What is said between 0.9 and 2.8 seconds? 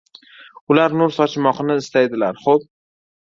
nur sochmoqni istaydilar xo‘p